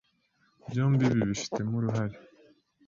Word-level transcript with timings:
Byombi 0.69 1.03
bibifitemo 1.13 1.73
uruhare, 1.77 2.15